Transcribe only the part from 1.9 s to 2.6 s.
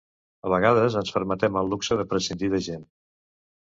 de prescindir